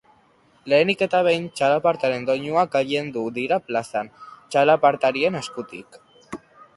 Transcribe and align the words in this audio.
Lehenik 0.71 1.01
eta 1.05 1.17
behin, 1.27 1.43
txalapartaren 1.59 2.25
doinuak 2.29 2.71
gailendu 2.77 3.25
dira 3.35 3.59
plazan, 3.67 4.09
txalapartarien 4.57 5.39
eskutik. 5.43 6.01